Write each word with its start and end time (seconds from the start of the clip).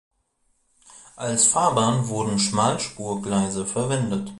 Als 1.15 1.45
Fahrbahn 1.49 2.07
wurden 2.07 2.39
Schmalspurgleise 2.39 3.67
verwendet. 3.67 4.29